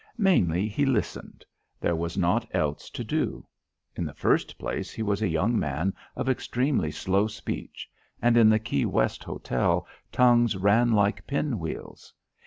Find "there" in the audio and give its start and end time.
1.79-1.95